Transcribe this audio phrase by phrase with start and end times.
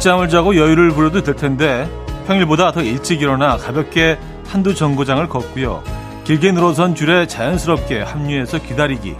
[0.00, 1.86] 늦잠을 자고 여유를 부려도 될 텐데
[2.26, 4.18] 평일보다 더 일찍 일어나 가볍게
[4.48, 5.82] 한두 정거장을 걷고요.
[6.24, 9.14] 길게 늘어선 줄에 자연스럽게 합류해서 기다리기.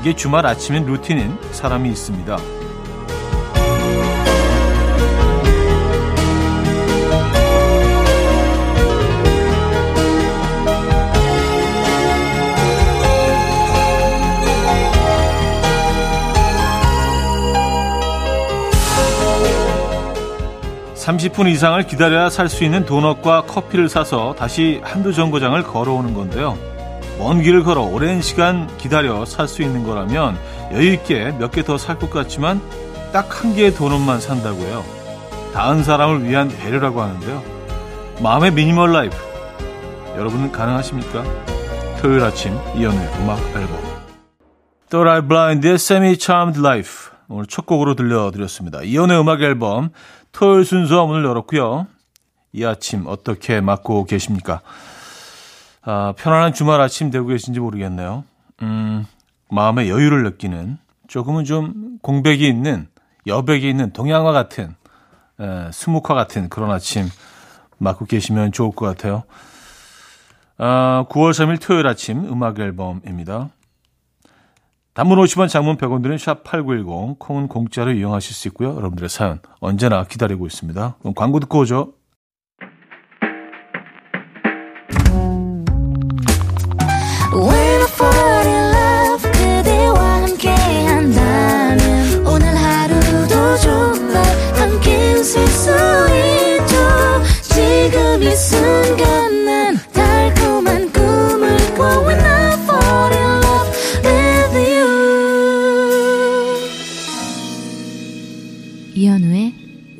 [0.00, 2.59] 이게 주말 아침인 루틴인 사람이 있습니다.
[21.20, 26.58] 30분 이상을 기다려야 살 수 있는 도넛과 커피를 사서 다시 한두 정거장을 걸어오는 건데요.
[27.18, 30.38] 먼 길을 걸어 오랜 시간 기다려 살 수 있는 거라면
[30.72, 32.60] 여유 있게 몇 개 더 살 것 같지만
[33.12, 34.84] 딱 한 개의 도넛만 산다고요.
[35.52, 37.42] 다른 사람을 위한 배려라고 하는데요.
[38.22, 39.16] 마음의 미니멀 라이프.
[40.16, 41.22] 여러분은 가능하십니까?
[42.00, 43.78] 토요일 아침 이현우의 음악 앨범.
[44.90, 47.10] Third Eye Blind의 Semi Charmed Life.
[47.28, 48.82] 오늘 첫 곡으로 들려드렸습니다.
[48.82, 49.90] 이현우의 음악 앨범
[50.32, 51.86] 토요일 순서 문을 열었고요.
[52.52, 54.60] 이 아침 어떻게 맞고 계십니까?
[55.82, 58.24] 아, 편안한 주말 아침 되고 계신지 모르겠네요.
[58.62, 59.06] 음,
[59.50, 60.78] 마음의 여유를 느끼는
[61.08, 62.88] 조금은 좀 공백이 있는
[63.26, 64.74] 여백이 있는 동양화 같은
[65.40, 67.08] 에, 수묵화 같은 그런 아침
[67.78, 69.24] 맞고 계시면 좋을 것 같아요.
[70.58, 73.48] 아, 9월 3일 토요일 아침 음악 앨범입니다.
[75.00, 78.76] 단문 50원, 장문 100원 드는 샵8910, 콩은 공짜로 이용하실 수 있고요.
[78.76, 80.96] 여러분들의 사연 언제나 기다리고 있습니다.
[81.00, 81.94] 그럼 광고 듣고 오죠.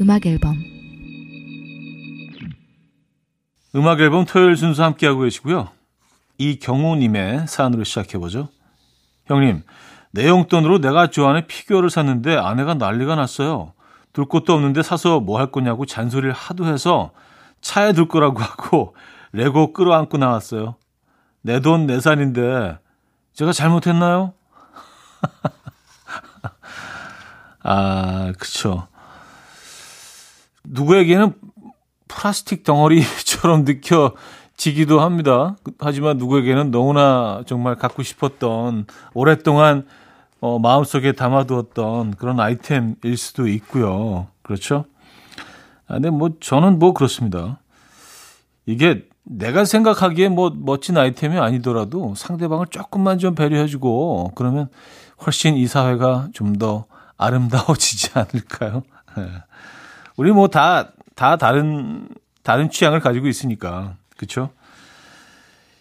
[0.01, 0.57] 음악 앨범
[3.75, 5.69] 음악 앨범 토요일 순서 함께하고 계시고요.
[6.39, 8.49] 이경우님의 사연으로 시작해보죠.
[9.27, 9.63] 형님,
[10.11, 13.75] 내 용돈으로 내가 좋아하는 피규어를 샀는데 아내가 난리가 났어요.
[14.13, 17.13] 둘 곳도 없는데 사서 뭐 할 거냐고 잔소리를 하도 해서
[17.61, 18.97] 차에 둘 거라고 하고
[19.33, 20.75] 레고 끌어안고 나왔어요.
[21.43, 22.79] 내 돈 내산인데
[23.35, 24.35] 제가 잘못했나요?
[27.63, 28.87] 아, 그쵸.
[30.65, 31.35] 누구에게는
[32.09, 35.57] 플라스틱 덩어리처럼 느껴지기도 합니다.
[35.79, 39.87] 하지만 누구에게는 너무나 정말 갖고 싶었던 오랫동안
[40.41, 44.29] 어, 마음속에 담아두었던 그런 아이템일 수도 있고요.
[44.43, 44.87] 그렇죠?
[45.87, 47.61] 아, 근데 뭐 저는 뭐 그렇습니다.
[48.65, 54.69] 이게 내가 생각하기에 뭐 멋진 아이템이 아니더라도 상대방을 조금만 좀 배려해주고 그러면
[55.25, 56.87] 훨씬 이 사회가 좀더
[57.21, 58.83] 아름다워지지 않을까요?
[59.17, 59.29] 네.
[60.17, 62.09] 우리 뭐 다, 다 다른,
[62.43, 63.95] 다른 취향을 가지고 있으니까.
[64.17, 64.51] 그쵸?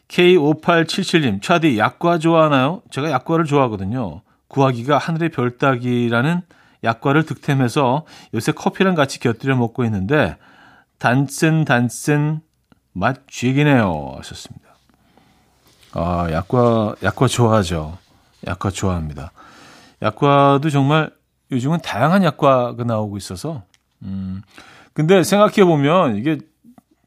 [0.10, 2.82] K5877님, 차디, 약과 좋아하나요?
[2.92, 4.22] 제가 약과를 좋아하거든요.
[4.50, 6.42] 구하기가 하늘의 별 따기라는
[6.84, 10.36] 약과를 득템해서 요새 커피랑 같이 곁들여 먹고 있는데,
[10.98, 12.42] 단쓴, 단쓴,
[12.92, 14.16] 맛 쥐기네요.
[14.18, 14.68] 하셨습니다.
[15.94, 17.98] 아, 약과, 약과 좋아하죠.
[18.48, 19.32] 약과 좋아합니다.
[20.02, 21.12] 약과도 정말
[21.52, 23.64] 요즘은 다양한 약과가 나오고 있어서
[24.04, 24.42] 음.
[24.94, 26.38] 근데 생각해 보면 이게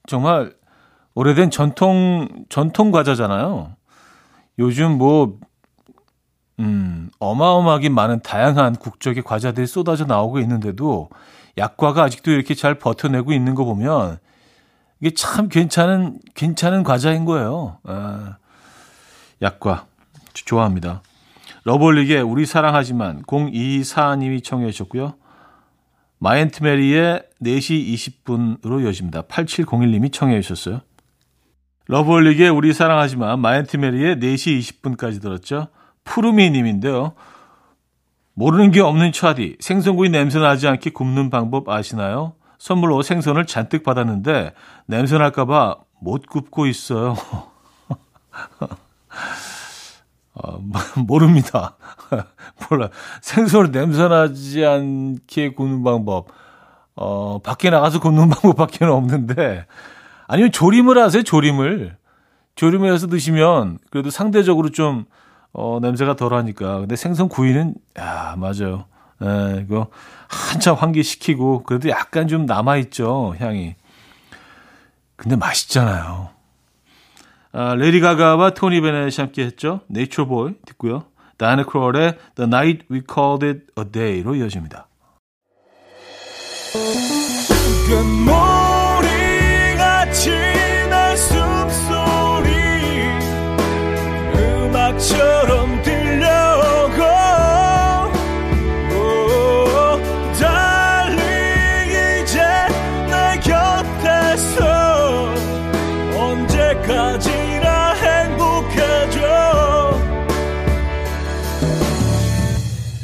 [0.07, 0.55] 정말
[1.15, 3.75] 오래된 전통 전통 과자잖아요.
[4.59, 5.39] 요즘 뭐
[6.61, 11.09] 음, 어마어마하게 많은 다양한 국적의 과자들이 쏟아져 나오고 있는데도
[11.59, 14.19] 약과가 아직도 이렇게 잘 버텨내고 있는 거 보면
[15.01, 17.79] 이게 참 괜찮은 괜찮은 과자인 거예요.
[17.85, 18.37] 아,
[19.43, 19.87] 약과
[20.33, 21.03] 좋아합니다.
[21.65, 25.15] 러브홀릭의 우리 사랑하지만 0224님이 청해 주셨고요.
[26.19, 29.23] 마이앤트 메리의 4시 20분으로 이어집니다.
[29.23, 30.81] 8701님이 청해 주셨어요.
[31.89, 35.69] 러브홀릭의 우리 사랑하지만 마이앤트 메리의 4시 20분까지 들었죠.
[36.05, 37.15] 푸르미 님인데요.
[38.35, 39.57] 모르는 게 없는 차디.
[39.61, 42.35] 생선구이 냄새 나지 않게 굽는 방법 아시나요?
[42.59, 44.55] 선물로 생선을 잔뜩 받았는데
[44.87, 47.17] 냄새 날까봐 못 굽고 있어요.
[50.35, 50.59] 어,
[51.07, 51.77] 모릅니다.
[52.71, 52.89] 몰라.
[53.21, 56.29] 생선을 냄새 나지 않게 굽는 방법.
[56.95, 59.67] 어, 밖에 나가서 굽는 방법밖에 없는데.
[60.27, 61.97] 아니면 조림을 하세요, 조림을.
[62.55, 65.05] 조림을 해서 드시면 그래도 상대적으로 좀,
[65.53, 66.81] 어, 냄새가 덜 하니까.
[66.81, 68.87] 근데 생선 구이는, 야, 맞아요.
[69.23, 69.89] 예, 이거
[70.29, 73.75] 한참 환기시키고, 그래도 약간 좀 남아있죠, 향이.
[75.17, 76.31] 근데 맛있잖아요.
[77.53, 79.81] 아, 레이디 가가와 토니 베넷이 함께 했죠.
[79.91, 81.05] Nature Boy 듣고요.
[81.37, 84.89] 다이애나 크롤의 The Night We Called It A Day로 이어집니다.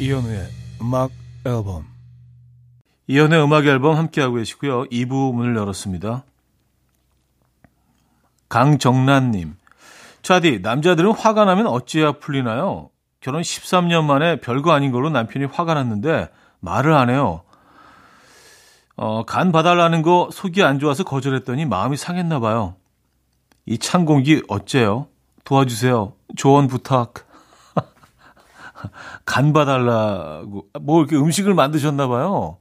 [0.09, 0.49] 이현우의
[0.81, 1.11] 음악
[1.45, 1.85] 앨범
[3.09, 4.85] 이연의 음악 앨범 함께하고 계시고요.
[4.85, 6.25] 2부 문을 열었습니다.
[8.49, 9.57] 강정란님.
[10.23, 12.89] 차디, 남자들은 화가 나면 어찌해야 풀리나요?
[13.21, 16.29] 결혼 13년 만에 별거 아닌 걸로 남편이 화가 났는데
[16.61, 17.43] 말을 안 해요.
[18.97, 22.77] 어, 간 봐달라는 거 속이 안 좋아서 거절했더니 마음이 상했나 봐요.
[23.67, 25.09] 이 찬 공기 어째요?
[25.45, 26.15] 도와주세요.
[26.37, 27.28] 조언 부탁.
[29.25, 30.67] 간 봐달라고.
[30.81, 32.59] 뭐 이렇게 음식을 만드셨나 봐요.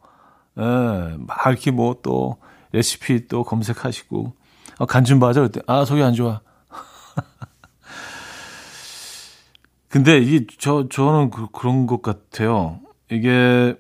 [0.57, 2.37] 예, 막 이렇게 뭐 또
[2.71, 4.33] 레시피 또 검색하시고
[4.79, 6.41] 어, 간좀 봐줘 그때 아 속이 안 좋아.
[9.89, 12.79] 근데 이게 저 저는 그, 그런 것 같아요.
[13.09, 13.75] 이게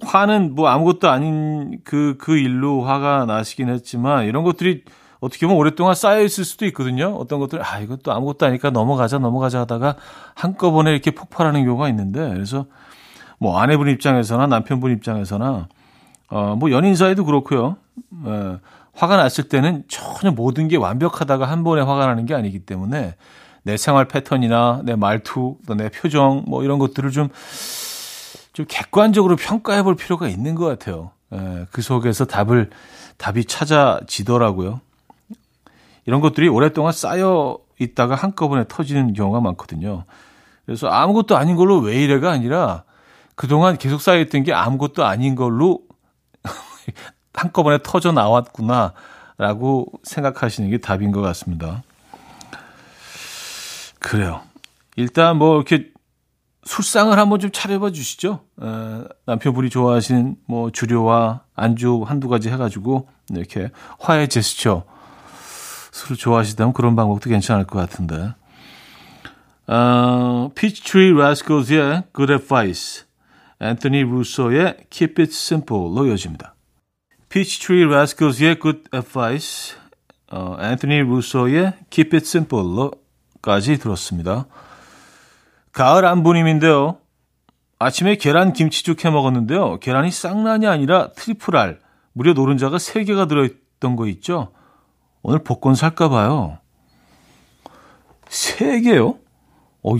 [0.00, 4.84] 화는 뭐 아무것도 아닌 그그 그 일로 화가 나시긴 했지만 이런 것들이
[5.20, 7.14] 어떻게 보면 오랫동안 쌓여 있을 수도 있거든요.
[7.16, 9.96] 어떤 것들 아 이것도 아무것도 아니까 넘어가자 넘어가자 하다가
[10.34, 12.66] 한꺼번에 이렇게 폭발하는 경우가 있는데 그래서
[13.38, 15.68] 뭐 아내분 입장에서나 남편분 입장에서나
[16.30, 17.76] 어, 뭐 연인 사이도 그렇고요.
[18.24, 18.58] 어,
[18.92, 23.14] 화가 났을 때는 전혀 모든 게 완벽하다가 한 번에 화가 나는 게 아니기 때문에
[23.62, 27.28] 내 생활 패턴이나 내 말투, 또 내 표정 뭐 이런 것들을 좀,
[28.52, 31.12] 좀 객관적으로 평가해 볼 필요가 있는 것 같아요.
[31.32, 32.70] 에, 그 속에서 답을,
[33.18, 34.80] 답이 찾아지더라고요.
[36.08, 40.04] 이런 것들이 오랫동안 쌓여 있다가 한꺼번에 터지는 경우가 많거든요.
[40.64, 42.84] 그래서 아무것도 아닌 걸로 왜 이래가 아니라
[43.34, 45.82] 그동안 계속 쌓여있던 게 아무것도 아닌 걸로
[47.34, 51.82] 한꺼번에 터져 나왔구나라고 생각하시는 게 답인 것 같습니다.
[53.98, 54.40] 그래요.
[54.96, 55.90] 일단 뭐 이렇게
[56.64, 58.40] 술상을 한번 좀 차려봐 주시죠.
[58.62, 64.86] 에, 남편분이 좋아하시는 뭐 주류와 안주 한두 가지 해가지고 이렇게 화해 제스처
[65.98, 68.34] 술을 좋아하시다면 그런 방법도 괜찮을 것 같은데.
[69.66, 73.04] 어, Peachtree Rascals의 Good Advice,
[73.60, 76.54] Anthony Russo의 Keep It Simple로 이어집니다.
[77.28, 79.76] Peachtree Rascals의 Good Advice,
[80.30, 84.46] 어, Anthony Russo의 Keep It Simple로까지 들었습니다.
[85.72, 86.98] 가을 안부님인데요.
[87.80, 89.78] 아침에 계란 김치죽 해 먹었는데요.
[89.80, 91.78] 계란이 쌍란이 아니라 triple 알,
[92.12, 94.52] 무려 노른자가 3개가 들어있던 거 있죠?
[95.28, 96.56] 오늘 복권 살까 봐요.
[98.30, 99.18] 3개요?
[99.82, 99.92] 어,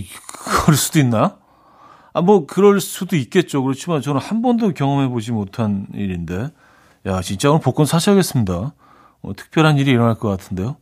[0.62, 1.36] 그럴 수도 있나?
[2.14, 3.62] 아, 뭐, 그럴 수도 있겠죠.
[3.62, 6.48] 그렇지만 저는 한 번도 경험해보지 못한 일인데.
[7.04, 8.75] 야, 진짜 오늘 복권 사셔야겠습니다.
[9.20, 10.76] 어, 특별한 일이 일어날 것 같은데요.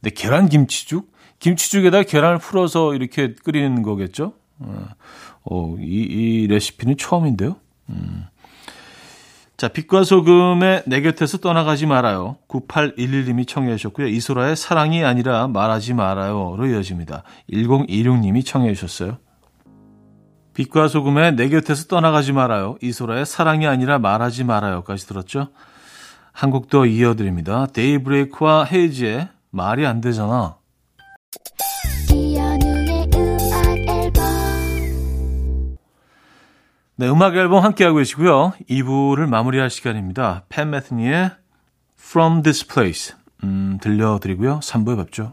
[0.00, 1.12] 근데 계란 김치죽?
[1.38, 4.32] 김치죽에다 계란을 풀어서 이렇게 끓이는 거겠죠?
[4.58, 4.88] 어,
[5.44, 7.54] 어 이, 이 레시피는 처음인데요.
[7.90, 8.26] 음.
[9.60, 12.38] 자, 빛과 소금의 내 곁에서 떠나가지 말아요.
[12.48, 14.06] 9811님이 청해 주셨고요.
[14.06, 17.24] 이소라의 사랑이 아니라 말하지 말아요로 이어집니다.
[17.52, 19.18] 1026님이 청해 주셨어요.
[20.54, 22.78] 빛과 소금의 내 곁에서 떠나가지 말아요.
[22.80, 25.48] 이소라의 사랑이 아니라 말하지 말아요까지 들었죠.
[26.32, 27.66] 한 곡 더 이어드립니다.
[27.66, 30.56] 데이브레이크와 헤이지의 말이 안 되잖아.
[37.00, 38.52] 네, 음악 앨범 함께하고 계시고요.
[38.68, 40.44] 2부를 마무리할 시간입니다.
[40.50, 41.30] 팬 매트니의
[41.98, 44.60] From This Place 음, 들려드리고요.
[44.60, 45.32] 3부에 뵙죠.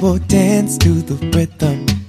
[0.00, 2.03] will dance to the rhythm.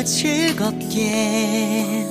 [0.00, 2.08] 들어봐요 즐겁게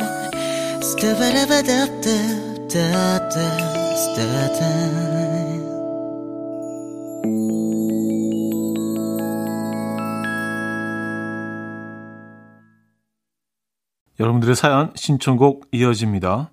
[14.20, 16.52] 여러분들의 사연 신청곡 이어집니다.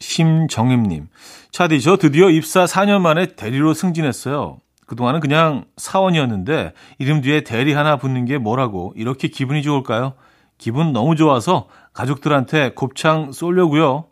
[0.00, 1.08] 심정임님,
[1.50, 4.60] 차디 저 드디어 입사 4년 만에 대리로 승진했어요.
[4.86, 10.14] 그동안은 그냥 사원이었는데 이름 뒤에 대리 하나 붙는 게 뭐라고 이렇게 기분이 좋을까요?
[10.58, 14.06] 기분 너무 좋아서 가족들한테 곱창 쏠려고요.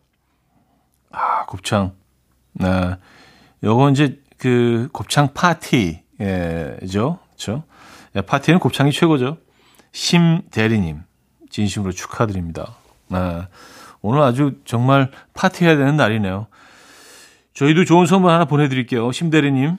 [1.11, 1.93] 아, 곱창.
[2.53, 2.95] 네.
[3.63, 5.99] 요건 이제 그 곱창 파티죠.
[6.17, 7.63] 그렇죠?
[8.13, 9.37] 네, 파티는 곱창이 최고죠.
[9.91, 11.03] 심 대리님
[11.49, 12.75] 진심으로 축하드립니다.
[13.09, 13.47] 네.
[14.01, 16.47] 오늘 아주 정말 파티해야 되는 날이네요.
[17.53, 19.11] 저희도 좋은 선물 하나 보내드릴게요.
[19.11, 19.77] 심 대리님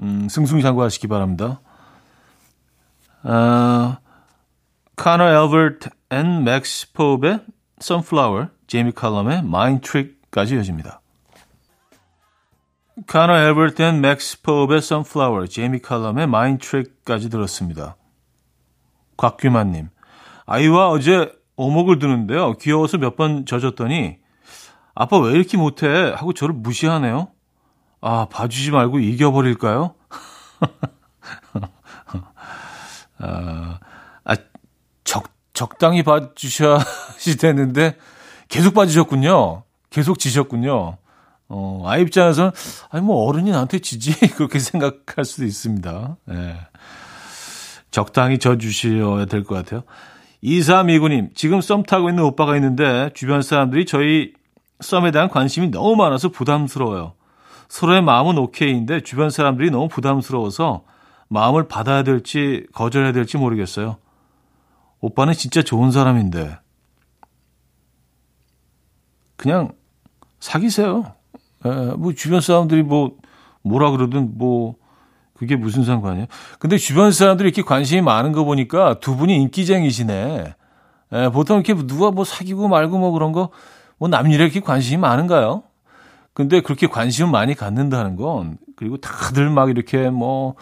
[0.00, 1.60] 음, 승승장구하시기 바랍니다.
[3.22, 3.98] 아,
[4.96, 7.40] Conor Albert and Max Pope의
[7.80, 11.00] Sunflower, 제이미 칼럼의 Mind Trick까지 이어집니다.
[13.06, 17.96] Conor Albert and Max Pope의 Sunflower, 제이미 칼럼의 Mind Trick까지 들었습니다.
[19.16, 19.88] 곽규만님,
[20.44, 22.58] 아이와 어제 오목을 두는데요.
[22.58, 24.18] 귀여워서 몇 번 져줬더니
[24.94, 25.86] 아빠 왜 이렇게 못해?
[26.14, 27.28] 하고 저를 무시하네요.
[28.02, 29.94] 아, 봐주지 말고 이겨버릴까요?
[33.18, 33.78] 아, 아,
[35.52, 36.78] 적, 적당히 봐주셔야
[37.40, 37.96] 되는데
[38.48, 39.62] 계속 봐주셨군요.
[39.90, 40.96] 계속 지셨군요.
[41.48, 42.50] 어, 아이 입장에서는,
[42.90, 44.12] 아니, 뭐, 어른이 나한테 지지?
[44.36, 46.16] 그렇게 생각할 수도 있습니다.
[46.30, 46.56] 예.
[47.90, 49.82] 적당히 져주셔야 될 것 같아요.
[50.42, 54.32] 2329님, 지금 썸 타고 있는 오빠가 있는데, 주변 사람들이 저희
[54.80, 57.12] 썸에 대한 관심이 너무 많아서 부담스러워요.
[57.68, 60.82] 서로의 마음은 오케이인데 주변 사람들이 너무 부담스러워서
[61.28, 63.96] 마음을 받아야 될지 거절해야 될지 모르겠어요.
[65.02, 66.58] 오빠는 진짜 좋은 사람인데
[69.36, 69.72] 그냥
[70.40, 71.12] 사귀세요.
[71.66, 73.16] 에, 뭐 주변 사람들이 뭐
[73.62, 74.76] 뭐라 그러든 뭐
[75.34, 76.26] 그게 무슨 상관이에요?
[76.58, 80.54] 근데 주변 사람들이 이렇게 관심이 많은 거 보니까 두 분이 인기쟁이시네.
[81.12, 83.50] 에, 보통 이렇게 누가 뭐 사귀고 말고 뭐 그런 거
[84.02, 85.62] 뭐 남일에 이렇게 관심이 많은가요?
[86.34, 90.56] 근데 그렇게 관심을 많이 갖는다는 건 그리고 다들 막 이렇게 뭐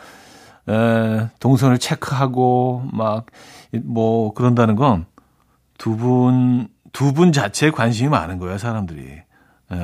[0.70, 3.26] 에, 동선을 체크하고 막
[3.84, 5.06] 뭐 그런다는 건
[5.78, 9.76] 두 분 두 분 자체에 관심이 많은 거예요 사람들이 에,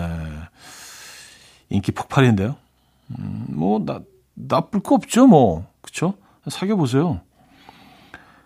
[1.71, 2.57] 인기 폭발인데요.
[3.19, 4.01] 음, 뭐 나,
[4.35, 6.15] 나쁠 거 없죠 뭐 그쵸?
[6.49, 7.21] 사귀어 보세요.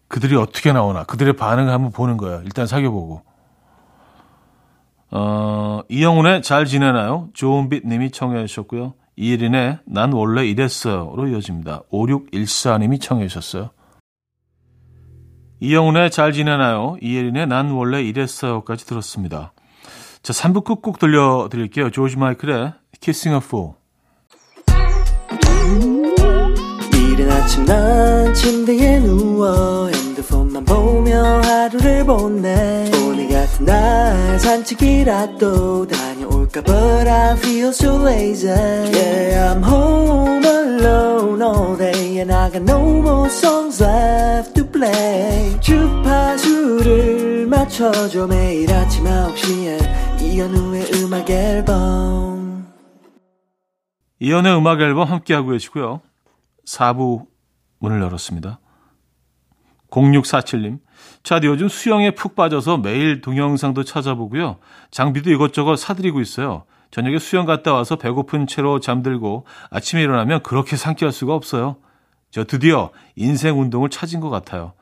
[0.09, 2.43] 그들이 어떻게 나오나 그들의 반응을 한번 보는 거예요.
[2.45, 3.23] 일단 사귀어 보고.
[5.13, 7.29] 어, 이영훈의 잘 지내나요?
[7.35, 8.95] 좋은빛 님이 청해 주셨고요.
[9.17, 11.83] 이예린의 난 원래 이랬어요로 이어집니다.
[11.93, 13.71] 5614님이 청해 주셨어요.
[15.61, 16.97] 이영훈의 잘 지내나요?
[17.03, 19.53] 이예린의 난 원래 이랬어요까지 들었습니다.
[20.23, 21.91] 자, 3부 끝곡 들려드릴게요.
[21.91, 23.75] 조지 마이클의 Kissing a Fool.
[26.95, 36.10] 이른 아침 난 침대에 누워 핸드폰만 보며 하루를 보내 오늘 같은 날 산책이라도 다
[36.51, 42.63] 녀올까 But I feel so lazy Yeah I'm home alone all day And I got
[42.63, 52.67] no more songs left to play 주파수를 맞춰줘 매일 아침 9시에 이현우의 음악 앨범
[54.19, 56.01] 이현우의 음악 앨범 함께하고 계시고요
[56.67, 57.27] 4부
[57.79, 58.61] 문을 열었습니다
[59.91, 60.79] 0647님,
[61.23, 64.57] 차디 요즘 수영에 푹 빠져서 매일 동영상도 찾아보고요.
[64.91, 66.65] 장비도 이것저것 사드리고 있어요.
[66.91, 71.77] 저녁에 수영 갔다 와서 배고픈 채로 잠들고 아침에 일어나면 그렇게 상쾌할 수가 없어요.
[72.31, 74.73] 저 드디어 인생 운동을 찾은 것 같아요.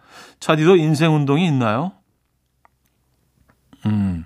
[0.40, 1.92] 차디도 인생 운동이 있나요?
[3.86, 4.24] 음,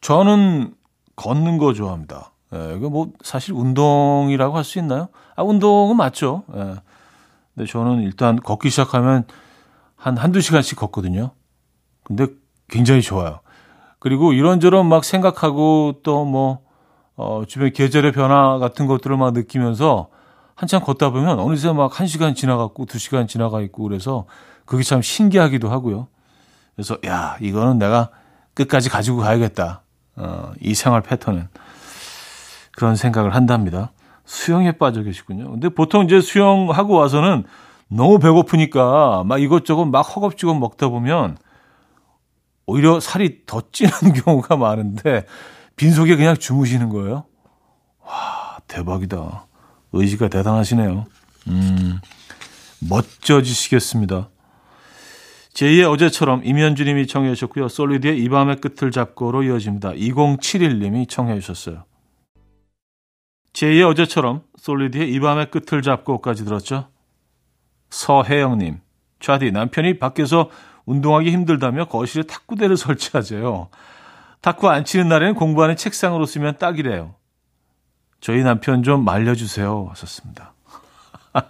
[0.00, 0.74] 저는
[1.16, 2.32] 걷는 거 좋아합니다.
[2.54, 5.08] 예, 이거 뭐 사실 운동이라고 할 수 있나요?
[5.34, 6.44] 아, 운동은 맞죠.
[6.54, 6.76] 예.
[7.54, 9.24] 근데 저는 일단 걷기 시작하면
[10.06, 11.32] 한 한두 시간씩 걷거든요.
[12.04, 12.28] 근데
[12.68, 13.40] 굉장히 좋아요.
[13.98, 16.60] 그리고 이런저런 막 생각하고 또 뭐,
[17.16, 20.08] 어, 주변 계절의 변화 같은 것들을 막 느끼면서
[20.54, 24.26] 한참 걷다 보면 어느새 막한 시간 지나갔고 두 시간 지나가 있고 그래서
[24.64, 26.06] 그게 참 신기하기도 하고요.
[26.76, 28.10] 그래서 야, 이거는 내가
[28.54, 29.82] 끝까지 가지고 가야겠다.
[30.14, 31.48] 어, 이 생활 패턴은.
[32.76, 33.90] 그런 생각을 한답니다.
[34.24, 35.50] 수영에 빠져 계시군요.
[35.50, 37.44] 근데 보통 이제 수영하고 와서는
[37.88, 41.38] 너무 배고프니까 막 이것저것 막 허겁지겁 먹다 보면
[42.66, 43.92] 오히려 살이 더 찌는
[44.24, 45.24] 경우가 많은데
[45.76, 47.24] 빈속에 그냥 주무시는 거예요.
[48.00, 49.46] 와, 대박이다.
[49.92, 51.06] 의지가 대단하시네요.
[51.48, 52.00] 음,
[52.80, 54.30] 멋져지시겠습니다.
[55.54, 57.68] 제2의 어제처럼 임현주님이 청해 주셨고요.
[57.68, 59.92] 솔리드의 이 밤의 끝을 잡고로 이어집니다.
[59.92, 61.84] 2071님이 청해 주셨어요.
[63.54, 66.88] 제2의 어제처럼 솔리드의 이 밤의 끝을 잡고까지 들었죠.
[67.90, 68.80] 서혜영님,
[69.20, 70.50] 좌디 남편이 밖에서
[70.84, 73.68] 운동하기 힘들다며 거실에 탁구대를 설치하재요.
[74.40, 77.14] 탁구 안 치는 날에는 공부하는 책상으로 쓰면 딱이래요.
[78.20, 79.88] 저희 남편 좀 말려주세요.
[79.90, 80.54] 하셨습니다.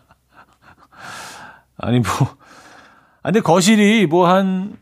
[1.76, 2.10] 아니, 뭐,
[3.22, 4.76] 아, 근데 거실이 뭐 한,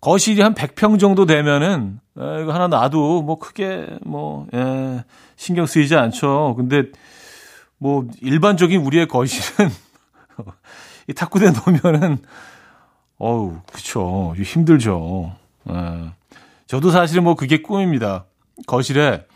[0.00, 5.04] 거실이 한 100평 정도 되면은, 에, 이거 하나 놔도 뭐 크게 뭐, 예,
[5.36, 6.54] 신경 쓰이지 않죠.
[6.56, 6.84] 근데
[7.78, 9.70] 뭐 일반적인 우리의 거실은
[11.08, 12.18] 이 탁구대 놓으면은,
[13.18, 14.34] 어우, 그쵸.
[14.36, 15.32] 힘들죠.
[15.70, 16.10] 예.
[16.66, 18.24] 저도 사실은 뭐 그게 꿈입니다.
[18.66, 19.26] 거실에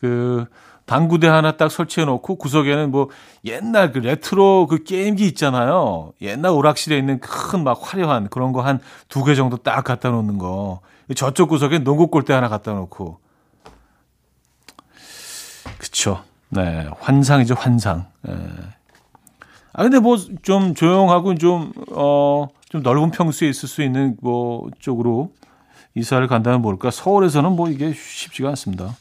[0.00, 0.46] 그
[0.86, 3.10] 당구대 하나 딱 설치해 놓고 구석에는 뭐
[3.44, 6.12] 옛날 그 레트로 그 게임기 있잖아요.
[6.20, 10.38] 옛날 오락실에 있는 큰 막 화려한 그런 거 한 두 개 정도 딱 갖다 놓는
[10.38, 10.80] 거.
[11.14, 13.20] 저쪽 구석에 농구 골대 하나 갖다 놓고.
[15.78, 16.22] 그쵸.
[16.48, 16.88] 네.
[17.00, 18.06] 환상이죠, 환상.
[18.22, 18.34] 네.
[19.72, 25.32] 아, 근데 뭐 좀 조용하고 좀, 어, 좀 넓은 평수에 있을 수 있는 뭐 쪽으로
[25.94, 26.90] 이사를 간다면 모를까.
[26.90, 28.96] 서울에서는 뭐 이게 쉽지가 않습니다.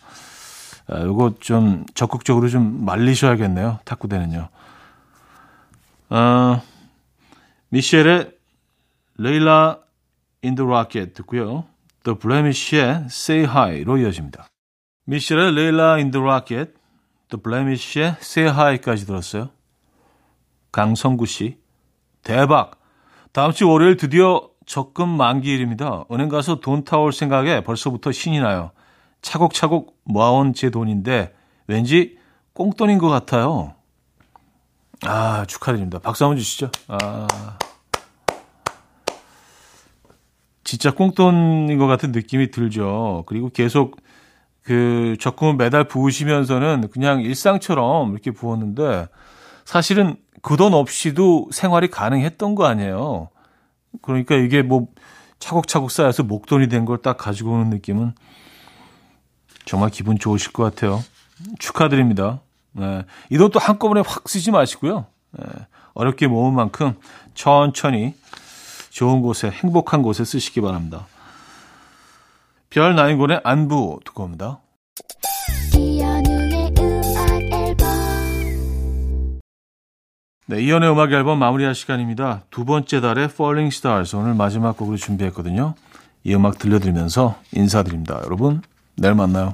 [0.88, 3.79] 아, 요거 좀 적극적으로 좀 말리셔야겠네요.
[3.85, 4.49] 탁구대는요.
[6.09, 6.61] 어,
[7.69, 8.31] 미셸의
[9.17, 9.77] Layla
[10.41, 11.65] in the Rocket 듣고요.
[12.03, 14.47] The Blemish의 Say Hi로 이어집니다.
[15.05, 16.74] 미셸의 Layla in the Rocket,
[17.29, 19.49] The Blemish의 Say Hi까지 들었어요.
[20.71, 21.57] 강성구 씨,
[22.23, 22.79] 대박!
[23.31, 26.05] 다음 주 월요일 드디어 적금 만기일입니다.
[26.11, 28.71] 은행 가서 돈 타올 생각에 벌써부터 신이 나요.
[29.21, 31.33] 차곡차곡 모아온 제 돈인데
[31.67, 32.17] 왠지
[32.53, 33.75] 꽁돈인 것 같아요.
[35.05, 35.99] 아, 축하드립니다.
[35.99, 36.69] 박수 한번 주시죠.
[36.88, 37.27] 아.
[40.63, 43.23] 진짜 꽁돈인 것 같은 느낌이 들죠.
[43.25, 43.97] 그리고 계속
[44.61, 49.07] 그 적금을 매달 부으시면서는 그냥 일상처럼 이렇게 부었는데
[49.70, 53.29] 사실은 그 돈 없이도 생활이 가능했던 거 아니에요.
[54.01, 54.88] 그러니까 이게 뭐
[55.38, 58.16] 차곡차곡 쌓여서 목돈이 된 걸 딱 가지고 오는 느낌은
[59.66, 61.03] 정말 기분 좋으실 것 같아요.
[61.60, 62.40] 축하드립니다.
[62.72, 63.05] 네.
[63.29, 65.05] 이돈 또 한꺼번에 확 쓰지 마시고요.
[65.38, 65.46] 네.
[65.94, 66.96] 어렵게 모은 만큼
[67.36, 68.16] 천천히
[68.90, 71.05] 좋은 곳에 행복한 곳에 쓰시기 바랍니다.
[72.72, 74.62] 별 나인곤의 안부 듣고 옵니다.
[80.50, 82.42] 네, 이연의 음악 앨범 마무리할 시간입니다.
[82.50, 85.75] 두 번째 달의 Falling Stars 오늘 마지막 곡으로 준비했거든요.
[86.24, 88.20] 이 음악 들려드리면서 인사드립니다.
[88.25, 88.64] 여러분,
[88.96, 89.53] 내일 만나요.